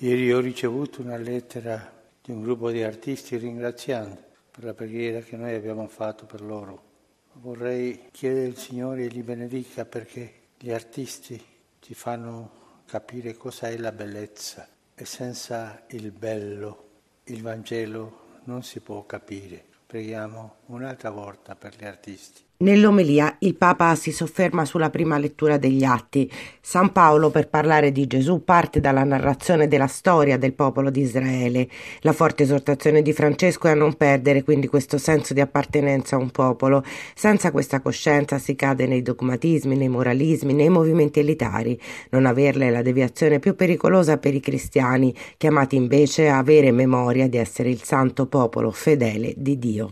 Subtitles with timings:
[0.00, 1.92] Ieri ho ricevuto una lettera
[2.22, 6.82] di un gruppo di artisti ringraziando per la preghiera che noi abbiamo fatto per loro.
[7.32, 11.44] Vorrei chiedere al Signore li benedica perché gli artisti
[11.80, 16.90] ci fanno capire cosa è la bellezza e senza il bello
[17.24, 19.64] il Vangelo non si può capire.
[19.84, 22.47] Preghiamo un'altra volta per gli artisti.
[22.60, 26.28] Nell'omelia il Papa si sofferma sulla prima lettura degli atti.
[26.60, 31.68] San Paolo, per parlare di Gesù, parte dalla narrazione della storia del popolo di Israele.
[32.00, 36.18] La forte esortazione di Francesco è a non perdere quindi questo senso di appartenenza a
[36.18, 36.82] un popolo.
[37.14, 41.80] Senza questa coscienza si cade nei dogmatismi, nei moralismi, nei movimenti elitari.
[42.10, 47.28] Non averla è la deviazione più pericolosa per i cristiani, chiamati invece a avere memoria
[47.28, 49.86] di essere il santo popolo fedele di Dio.